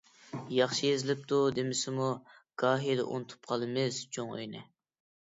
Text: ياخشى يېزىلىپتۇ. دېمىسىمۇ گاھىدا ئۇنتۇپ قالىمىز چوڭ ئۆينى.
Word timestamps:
ياخشى 0.53 0.87
يېزىلىپتۇ. 0.87 1.41
دېمىسىمۇ 1.59 2.09
گاھىدا 2.65 3.09
ئۇنتۇپ 3.13 3.49
قالىمىز 3.55 4.05
چوڭ 4.19 4.37
ئۆينى. 4.39 4.69